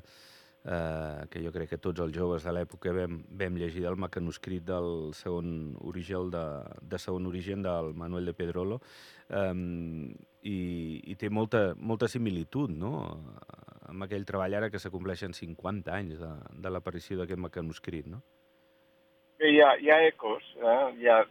eh, 0.66 1.28
que 1.32 1.42
jo 1.44 1.52
crec 1.56 1.70
que 1.74 1.82
tots 1.82 2.02
els 2.04 2.16
joves 2.16 2.44
de 2.44 2.54
l'època 2.56 2.94
vam, 2.96 3.22
vam 3.42 3.60
llegir 3.60 3.84
del 3.86 4.00
mecanoscrit 4.00 4.66
del 4.68 5.14
segon 5.18 5.76
origen, 5.92 6.32
de, 6.34 6.46
de 6.82 7.00
segon 7.00 7.30
origen 7.30 7.64
del 7.64 7.94
Manuel 7.94 8.32
de 8.32 8.36
Pedrolo, 8.38 8.80
eh, 9.30 9.54
i, 10.42 10.58
i 11.12 11.16
té 11.20 11.30
molta, 11.30 11.74
molta 11.76 12.08
similitud 12.08 12.72
no? 12.72 12.94
amb 13.90 14.06
aquell 14.06 14.26
treball 14.28 14.56
ara 14.56 14.70
que 14.70 14.80
s'acompleixen 14.82 15.34
50 15.36 15.92
anys 15.96 16.20
de, 16.22 16.32
de 16.64 16.72
l'aparició 16.72 17.18
d'aquest 17.20 17.42
mecanoscrit. 17.42 18.08
No? 18.08 18.22
Bé, 19.40 19.54
hi 19.56 19.62
ha, 19.64 19.74
hi 19.80 19.92
ha 19.92 20.02
ecos, 20.08 20.46
eh? 20.60 20.82
hi 21.00 21.10
ha 21.10 21.22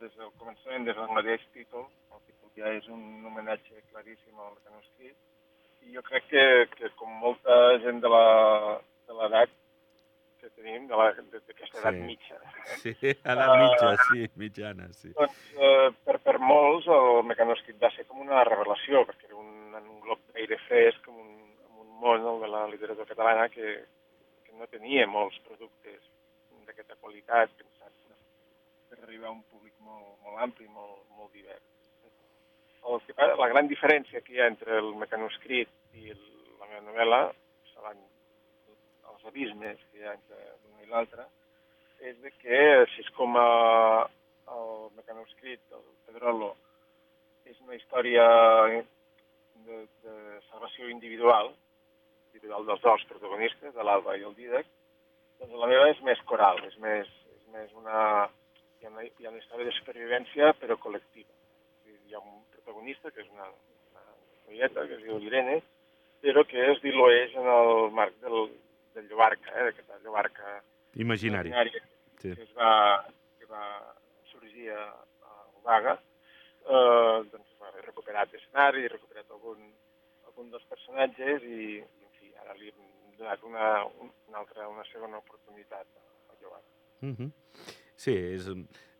des 0.00 0.12
del 0.14 0.30
començament, 0.38 0.86
des 0.86 0.96
del 0.96 1.14
mateix 1.16 1.44
títol, 1.54 1.88
el 2.14 2.20
títol 2.26 2.52
ja 2.60 2.70
és 2.76 2.86
un 2.92 3.26
homenatge 3.26 3.82
claríssim 3.90 4.38
al 4.38 4.54
mecanoscrit, 4.54 5.16
jo 5.94 6.02
crec 6.04 6.28
que, 6.30 6.44
que 6.76 6.90
com 7.00 7.10
molta 7.22 7.54
gent 7.84 8.02
de 8.04 8.10
l'edat 8.12 9.54
que 10.40 10.50
tenim, 10.54 10.86
d'aquesta 10.90 11.67
edat 11.78 11.96
sí. 11.96 12.04
mitja. 12.06 12.38
Sí, 12.82 12.94
edat 13.02 13.52
mitja, 13.62 13.92
uh, 13.92 14.06
sí, 14.08 14.26
mitjana, 14.42 14.88
sí. 14.96 15.12
Doncs 15.16 15.38
uh, 15.56 15.88
per, 16.06 16.18
per 16.26 16.36
molts 16.42 16.88
el 16.98 17.22
mecanoscrit 17.28 17.78
va 17.82 17.92
ser 17.94 18.06
com 18.10 18.24
una 18.26 18.44
revelació, 18.48 19.04
perquè 19.08 19.30
era 19.30 19.38
un, 19.40 19.54
en 19.78 19.86
un 19.86 20.02
glob 20.04 20.22
d'aire 20.32 20.60
fresc, 20.66 21.00
com 21.06 21.22
un, 21.24 21.32
en 21.68 21.80
un 21.84 21.94
món, 22.02 22.28
el 22.34 22.44
de 22.44 22.52
la 22.54 22.66
literatura 22.74 23.08
catalana, 23.12 23.48
que, 23.54 23.78
que 24.44 24.58
no 24.58 24.68
tenia 24.72 25.08
molts 25.10 25.40
productes 25.48 26.04
d'aquesta 26.66 26.98
qualitat 27.00 27.54
pensats 27.56 28.04
per 28.88 29.02
arribar 29.02 29.32
a 29.32 29.36
un 29.38 29.42
públic 29.48 29.74
molt, 29.80 30.14
molt 30.26 30.44
ampli, 30.48 30.68
molt, 30.68 31.02
molt 31.16 31.32
divers 31.32 31.64
el 32.88 33.00
que, 33.06 33.14
la 33.40 33.48
gran 33.48 33.68
diferència 33.68 34.22
que 34.24 34.34
hi 34.34 34.40
ha 34.40 34.48
entre 34.50 34.78
el 34.80 34.94
mecanoscrit 35.00 35.70
i 35.98 36.12
el, 36.14 36.22
la 36.60 36.68
meva 36.70 36.84
novel·la, 36.86 37.20
seran 37.72 38.00
els 39.12 39.26
abismes 39.30 39.82
que 39.90 40.00
hi 40.00 40.06
ha 40.06 40.14
entre 40.16 40.38
l'una 40.38 40.86
i 40.86 40.90
l'altra, 40.92 41.26
és 42.00 42.16
de 42.22 42.30
que, 42.38 42.60
si 42.92 43.02
és 43.02 43.10
com 43.16 43.36
a, 43.38 43.48
el 44.54 44.74
mecanoscrit, 44.96 45.60
el 45.74 45.84
Pedrolo, 46.06 46.52
és 47.48 47.58
una 47.64 47.76
història 47.78 48.26
de, 49.66 49.78
de 50.04 50.16
salvació 50.48 50.88
individual, 50.92 51.50
individual 52.30 52.66
dels 52.68 52.84
dos 52.84 53.06
protagonistes, 53.10 53.74
de 53.74 53.86
l'Alba 53.86 54.16
i 54.16 54.26
el 54.28 54.36
Didac, 54.38 54.68
doncs 55.40 55.58
la 55.58 55.70
meva 55.70 55.88
és 55.90 56.02
més 56.06 56.20
coral, 56.30 56.60
és 56.68 56.76
més, 56.82 57.10
és 57.34 57.50
més 57.54 57.74
una, 57.78 58.28
hi 58.78 58.86
ha 58.86 58.92
una, 58.92 59.04
hi 59.06 59.26
ha 59.26 59.32
una 59.32 59.42
història 59.42 59.68
de 59.68 59.74
supervivència, 59.78 60.54
però 60.60 60.78
col·lectiva. 60.78 61.34
Hi 61.88 62.14
ha 62.14 62.22
un 62.22 62.40
protagonista, 62.54 63.10
que 63.10 63.24
és 63.24 63.28
una, 63.34 63.50
una 63.90 64.06
noieta, 64.46 64.86
que 64.86 64.98
es 64.98 65.04
diu 65.04 65.20
Irene, 65.26 65.60
però 66.22 66.42
que 66.48 66.64
es 66.72 66.80
dilueix 66.82 67.36
en 67.38 67.46
el 67.52 67.90
marc 67.94 68.16
del, 68.24 68.50
del 68.94 69.06
Llobarca, 69.10 69.52
eh, 69.54 69.68
d'aquesta 69.68 70.00
Llobarca 70.02 70.58
imaginari, 70.94 71.50
imaginària 71.50 71.82
sí. 72.20 72.34
que, 72.34 72.42
es 72.42 72.54
va, 72.56 73.04
que 73.38 73.46
va 73.50 73.64
sorgir 74.32 74.70
a, 74.72 74.84
a 75.22 75.34
Obaga, 75.60 75.98
eh, 76.64 77.18
doncs 77.32 77.54
ha 77.62 77.72
recuperat 77.84 78.34
escenari, 78.34 78.86
ha 78.86 78.94
recuperat 78.94 79.30
algun, 79.30 79.70
algun 80.26 80.50
dels 80.54 80.64
personatges 80.70 81.44
i, 81.44 81.78
en 81.82 82.14
fi, 82.18 82.32
ara 82.42 82.56
li 82.58 82.72
hem 82.72 83.16
donat 83.18 83.42
una, 83.42 83.68
una 84.28 84.42
altra, 84.42 84.68
una 84.68 84.86
segona 84.92 85.20
oportunitat 85.20 85.86
a 86.30 86.34
Llobarca. 86.40 86.74
Mm 87.00 87.14
-hmm. 87.14 87.30
Sí, 87.96 88.14
és, 88.14 88.46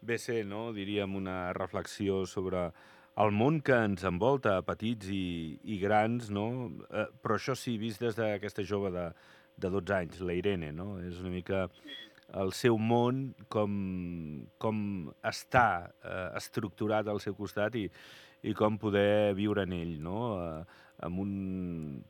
ve 0.00 0.18
ser, 0.18 0.44
no?, 0.46 0.72
diríem, 0.72 1.14
una 1.16 1.52
reflexió 1.52 2.26
sobre 2.26 2.72
el 3.16 3.32
món 3.34 3.60
que 3.60 3.74
ens 3.74 4.04
envolta, 4.04 4.62
petits 4.62 5.08
i, 5.10 5.58
i 5.64 5.78
grans, 5.78 6.30
no? 6.30 6.70
Eh, 6.90 7.06
però 7.22 7.34
això 7.34 7.54
sí, 7.58 7.76
vist 7.78 8.00
des 8.00 8.14
d'aquesta 8.18 8.62
jove 8.62 8.90
de, 8.94 9.06
de 9.58 9.70
12 9.74 9.94
anys, 9.94 10.20
la 10.24 10.36
Irene, 10.38 10.72
no? 10.72 10.96
És 11.04 11.20
una 11.22 11.32
mica 11.32 11.66
el 12.38 12.52
seu 12.52 12.76
món, 12.76 13.22
com, 13.48 13.72
com 14.60 14.80
està 15.24 15.68
eh, 16.04 16.28
estructurat 16.36 17.08
al 17.08 17.22
seu 17.24 17.36
costat 17.38 17.78
i, 17.80 17.86
i 18.44 18.52
com 18.54 18.76
poder 18.80 19.32
viure 19.38 19.64
en 19.64 19.72
ell, 19.78 19.96
no? 20.04 20.20
Eh, 20.42 20.84
amb 21.06 21.22
un 21.22 21.32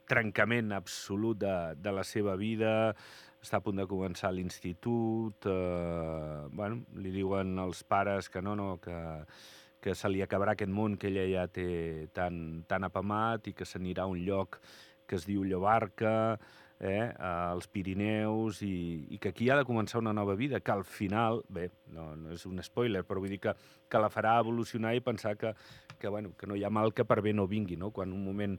trencament 0.09 0.73
absolut 0.73 1.39
de, 1.45 1.55
de 1.79 1.93
la 1.95 2.05
seva 2.09 2.35
vida, 2.41 2.95
està 3.39 3.61
a 3.61 3.63
punt 3.63 3.79
de 3.79 3.87
començar 3.87 4.33
l'institut, 4.35 5.47
eh, 5.47 6.43
bueno, 6.51 6.83
li 6.99 7.15
diuen 7.15 7.55
els 7.63 7.85
pares 7.87 8.33
que 8.33 8.43
no, 8.43 8.57
no, 8.59 8.75
que 8.83 8.99
que 9.81 9.95
se 9.95 10.09
li 10.11 10.23
acabarà 10.25 10.57
aquest 10.57 10.73
món 10.75 10.97
que 10.99 11.09
ella 11.11 11.25
ja 11.31 11.45
té 11.47 12.09
tan, 12.15 12.65
tan 12.69 12.87
apamat 12.89 13.47
i 13.51 13.55
que 13.55 13.67
s'anirà 13.69 14.05
a 14.05 14.13
un 14.13 14.25
lloc 14.27 14.59
que 15.09 15.17
es 15.17 15.25
diu 15.25 15.45
Llobarca, 15.47 16.37
eh, 16.81 17.09
als 17.19 17.69
Pirineus, 17.69 18.63
i, 18.63 19.07
i 19.11 19.19
que 19.19 19.33
aquí 19.33 19.51
ha 19.51 19.59
de 19.59 19.67
començar 19.69 20.03
una 20.03 20.15
nova 20.15 20.37
vida, 20.39 20.61
que 20.61 20.73
al 20.73 20.85
final, 20.85 21.43
bé, 21.49 21.69
no, 21.95 22.13
no 22.17 22.35
és 22.35 22.47
un 22.47 22.63
spoiler, 22.63 23.05
però 23.07 23.23
vull 23.23 23.35
dir 23.35 23.41
que, 23.43 23.55
que 23.91 24.03
la 24.03 24.13
farà 24.13 24.39
evolucionar 24.43 24.95
i 24.95 25.05
pensar 25.05 25.37
que, 25.41 25.55
que, 25.99 26.09
bueno, 26.09 26.35
que 26.39 26.47
no 26.47 26.57
hi 26.57 26.65
ha 26.65 26.71
mal 26.71 26.95
que 26.95 27.07
per 27.09 27.21
bé 27.25 27.35
no 27.35 27.49
vingui, 27.51 27.77
no? 27.77 27.91
Quan 27.91 28.13
un 28.15 28.25
moment 28.25 28.59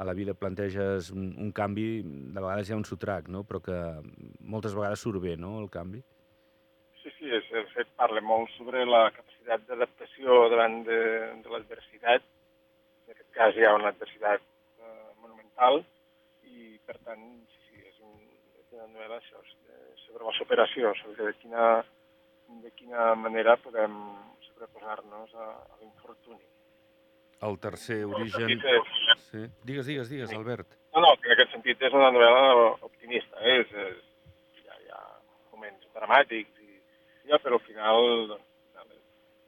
a 0.00 0.04
la 0.04 0.14
vida 0.16 0.34
planteges 0.34 1.10
un, 1.12 1.34
un 1.38 1.52
canvi, 1.52 2.00
de 2.02 2.40
vegades 2.40 2.68
hi 2.68 2.74
ha 2.74 2.80
un 2.80 2.86
sotrac, 2.88 3.28
no? 3.28 3.44
però 3.44 3.60
que 3.60 3.76
moltes 4.40 4.74
vegades 4.76 5.02
surt 5.04 5.20
bé, 5.22 5.36
no?, 5.36 5.58
el 5.60 5.68
canvi. 5.70 6.00
Sí, 7.02 7.12
sí, 7.18 7.28
és, 7.36 7.46
de 7.52 7.64
fet 7.74 7.88
parla 8.00 8.22
molt 8.24 8.50
sobre 8.56 8.86
la 8.88 9.06
capacitat 9.12 9.66
d'adaptació 9.68 10.46
davant 10.52 10.80
de, 10.88 11.00
de 11.44 11.52
l'adversitat. 11.52 12.24
En 13.06 13.14
aquest 13.14 13.30
cas 13.36 13.56
hi 13.56 13.64
ha 13.64 13.74
una 13.76 13.92
adversitat 13.92 14.40
eh, 14.40 15.06
monumental 15.20 15.80
i, 16.48 16.76
per 16.88 16.98
tant, 17.04 17.24
sí, 17.52 17.59
sí, 18.70 18.76
novel·la 18.78 19.18
això, 19.18 19.40
sobre 20.06 20.24
la 20.24 20.32
superació, 20.38 20.92
sobre 21.02 21.26
de 21.30 21.34
quina, 21.42 21.66
de 22.62 22.70
quina 22.78 23.14
manera 23.18 23.56
podem 23.62 23.96
sobreposar-nos 24.48 25.34
a, 25.34 25.48
a 25.74 25.80
l'infortuni. 25.82 26.42
El 27.46 27.56
tercer 27.58 28.02
origen... 28.04 28.48
sentit 28.48 28.64
és- 28.76 28.96
Sí. 29.30 29.44
Digues, 29.62 29.86
digues, 29.86 30.08
digues, 30.10 30.32
Albert. 30.34 30.72
No, 30.92 31.00
no, 31.04 31.12
en 31.14 31.32
aquest 31.36 31.52
sentit 31.54 31.82
és 31.86 31.92
una 31.94 32.08
novel·la 32.10 32.72
optimista, 32.82 33.38
eh? 33.46 33.60
és, 33.62 33.70
és, 33.70 34.00
hi, 34.58 34.64
ha, 34.66 34.78
hi 34.82 34.88
ha 34.90 35.02
moments 35.52 35.86
dramàtics, 35.94 36.58
i, 36.66 36.80
ja, 37.30 37.38
però 37.38 37.60
al 37.60 37.62
final 37.68 38.08
doncs, 38.32 38.48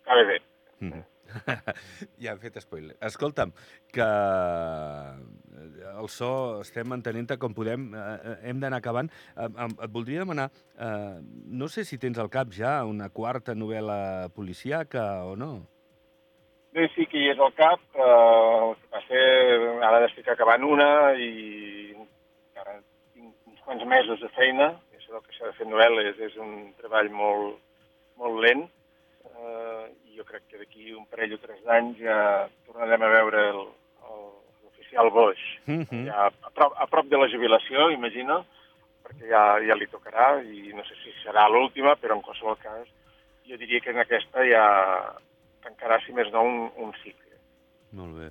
acaba 0.04 0.28
bé. 0.30 0.38
Mm. 0.86 1.02
ja 2.22 2.34
he 2.36 2.38
fet 2.44 2.60
spoiler. 2.62 2.94
Escolta'm, 3.10 3.50
que 3.90 4.06
eh, 4.06 5.51
el 5.82 6.08
so 6.08 6.60
estem 6.62 6.88
mantenint 6.88 7.30
com 7.38 7.54
podem, 7.54 7.90
eh, 7.94 8.36
hem 8.48 8.60
d'anar 8.60 8.78
acabant. 8.78 9.10
Eh, 9.36 9.48
et 9.84 9.90
voldria 9.92 10.20
demanar, 10.24 10.50
eh, 10.78 11.18
no 11.46 11.68
sé 11.68 11.84
si 11.84 11.98
tens 11.98 12.18
al 12.18 12.30
cap 12.30 12.48
ja 12.52 12.84
una 12.84 13.10
quarta 13.10 13.54
novel·la 13.54 14.28
policíaca 14.34 15.24
o 15.24 15.36
no. 15.36 15.52
Bé, 16.72 16.86
sí 16.94 17.04
que 17.06 17.18
hi 17.20 17.28
és 17.28 17.38
al 17.38 17.52
cap, 17.52 17.80
eh, 17.94 18.00
el 18.00 18.76
que 18.80 18.88
passa 18.88 19.24
ara 19.88 20.00
n'estic 20.00 20.28
acabant 20.32 20.64
una 20.64 21.12
i 21.20 21.92
encara 21.92 22.78
tinc 23.12 23.34
uns 23.46 23.60
quants 23.66 23.84
mesos 23.84 24.20
de 24.20 24.28
feina, 24.36 24.70
això 24.96 25.12
del 25.12 25.22
que 25.26 25.36
s'ha 25.36 25.50
de 25.50 25.58
fer 25.58 25.66
novel·les 25.68 26.18
és 26.18 26.36
un 26.40 26.72
treball 26.80 27.10
molt, 27.12 27.58
molt 28.16 28.40
lent, 28.40 28.64
eh, 29.28 29.84
i 30.08 30.16
jo 30.16 30.24
crec 30.24 30.48
que 30.48 30.58
d'aquí 30.62 30.94
un 30.96 31.04
parell 31.12 31.34
o 31.36 31.38
tres 31.44 31.60
d'anys 31.66 31.98
ja 32.00 32.48
tornarem 32.66 33.02
a 33.02 33.12
veure 33.18 33.44
el- 33.50 33.68
el- 34.08 34.40
l'oficial 34.92 35.10
Boix, 35.10 35.38
Mm 35.66 35.82
-hmm. 35.82 36.06
ja 36.06 36.26
a 36.26 36.50
prop, 36.50 36.72
a 36.76 36.86
prop 36.86 37.06
de 37.06 37.16
la 37.16 37.28
jubilació, 37.28 37.90
imagino, 37.90 38.44
perquè 39.04 39.28
ja, 39.28 39.58
ja 39.60 39.74
li 39.74 39.86
tocarà, 39.86 40.42
i 40.42 40.72
no 40.74 40.84
sé 40.84 40.94
si 41.02 41.12
serà 41.24 41.48
l'última, 41.48 41.96
però 41.96 42.14
en 42.14 42.22
qualsevol 42.22 42.58
cas 42.58 42.88
jo 43.46 43.56
diria 43.56 43.80
que 43.80 43.90
en 43.90 43.98
aquesta 43.98 44.44
ja 44.44 45.14
tancarà, 45.62 46.00
si 46.04 46.12
més 46.12 46.30
no, 46.32 46.42
un, 46.42 46.70
un 46.76 46.92
cicle. 47.02 47.36
Molt 47.92 48.16
bé. 48.16 48.30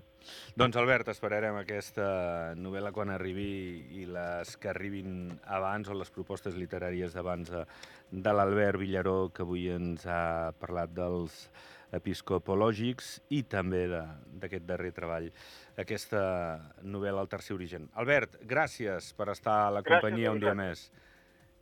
Doncs, 0.56 0.76
Albert, 0.76 1.08
esperarem 1.08 1.56
aquesta 1.56 2.54
novel·la 2.56 2.92
quan 2.92 3.10
arribi 3.10 3.86
i 4.02 4.06
les 4.06 4.58
que 4.58 4.70
arribin 4.70 5.40
abans 5.46 5.90
o 5.90 5.94
les 5.94 6.10
propostes 6.10 6.56
literàries 6.56 7.14
d'abans 7.14 7.50
de, 7.50 7.66
de 8.12 8.34
l'Albert 8.34 8.78
Villaró, 8.80 9.30
que 9.30 9.42
avui 9.42 9.70
ens 9.70 10.06
ha 10.06 10.52
parlat 10.60 10.90
dels 10.94 11.50
episcopològics 11.92 13.22
i 13.30 13.44
també 13.44 13.88
de- 13.88 14.04
d'aquest 14.42 14.66
darrer 14.66 14.92
treball, 14.94 15.30
aquesta 15.78 16.74
novel·la 16.84 17.22
El 17.22 17.28
tercer 17.28 17.56
origen. 17.56 17.90
Albert, 17.94 18.40
gràcies 18.44 19.14
per 19.16 19.30
estar 19.30 19.68
a 19.68 19.72
la 19.72 19.82
Gràcies 19.82 20.02
companyia 20.02 20.32
un 20.32 20.40
dia 20.40 20.54
més. 20.54 20.92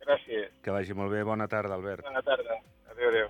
Gràcies. 0.06 0.50
Que 0.62 0.70
vagi 0.70 0.94
molt 0.94 1.10
bé. 1.12 1.22
Bona 1.22 1.46
tarda, 1.48 1.74
Albert. 1.74 2.02
Bona 2.04 2.22
tarda. 2.22 2.60
Adéu, 2.90 3.08
adéu. 3.08 3.28